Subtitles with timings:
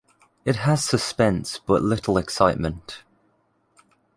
[0.45, 3.03] It has suspense but little excitement.